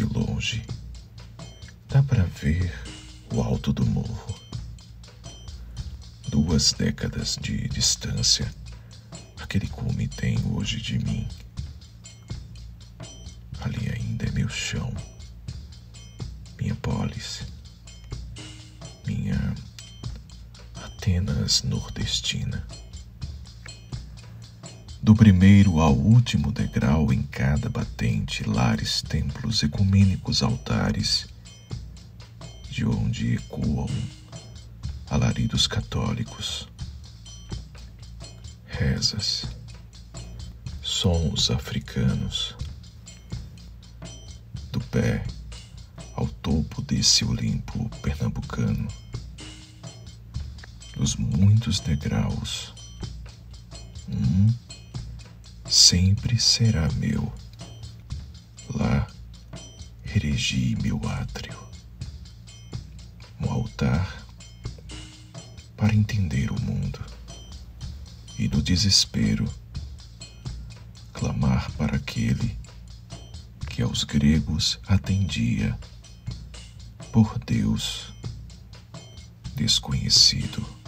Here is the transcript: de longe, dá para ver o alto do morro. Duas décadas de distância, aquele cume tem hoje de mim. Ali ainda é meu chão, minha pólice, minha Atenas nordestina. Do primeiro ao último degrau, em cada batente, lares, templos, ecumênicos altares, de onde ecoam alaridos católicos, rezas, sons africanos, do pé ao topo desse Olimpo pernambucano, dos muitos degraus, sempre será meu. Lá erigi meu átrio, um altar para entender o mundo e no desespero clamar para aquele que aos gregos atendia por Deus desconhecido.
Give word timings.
de 0.00 0.04
longe, 0.18 0.62
dá 1.86 2.02
para 2.02 2.24
ver 2.24 2.72
o 3.34 3.42
alto 3.42 3.70
do 3.70 3.84
morro. 3.84 4.34
Duas 6.26 6.72
décadas 6.72 7.36
de 7.38 7.68
distância, 7.68 8.50
aquele 9.38 9.68
cume 9.68 10.08
tem 10.08 10.38
hoje 10.54 10.80
de 10.80 10.98
mim. 10.98 11.28
Ali 13.60 13.90
ainda 13.90 14.24
é 14.24 14.30
meu 14.30 14.48
chão, 14.48 14.90
minha 16.58 16.74
pólice, 16.76 17.44
minha 19.06 19.54
Atenas 20.76 21.62
nordestina. 21.62 22.66
Do 25.10 25.16
primeiro 25.16 25.80
ao 25.80 25.92
último 25.92 26.52
degrau, 26.52 27.12
em 27.12 27.24
cada 27.24 27.68
batente, 27.68 28.48
lares, 28.48 29.02
templos, 29.02 29.60
ecumênicos 29.60 30.40
altares, 30.40 31.26
de 32.70 32.84
onde 32.86 33.34
ecoam 33.34 33.88
alaridos 35.10 35.66
católicos, 35.66 36.68
rezas, 38.66 39.46
sons 40.80 41.50
africanos, 41.50 42.54
do 44.70 44.78
pé 44.78 45.24
ao 46.14 46.28
topo 46.28 46.80
desse 46.82 47.24
Olimpo 47.24 47.88
pernambucano, 48.00 48.86
dos 50.94 51.16
muitos 51.16 51.80
degraus, 51.80 52.72
sempre 55.70 56.36
será 56.40 56.90
meu. 56.94 57.32
Lá 58.74 59.06
erigi 60.04 60.76
meu 60.82 61.00
átrio, 61.08 61.56
um 63.40 63.48
altar 63.48 64.26
para 65.76 65.94
entender 65.94 66.50
o 66.50 66.60
mundo 66.60 66.98
e 68.36 68.48
no 68.48 68.60
desespero 68.60 69.48
clamar 71.12 71.70
para 71.72 71.96
aquele 71.96 72.58
que 73.68 73.80
aos 73.80 74.02
gregos 74.02 74.80
atendia 74.88 75.78
por 77.12 77.38
Deus 77.38 78.12
desconhecido. 79.54 80.79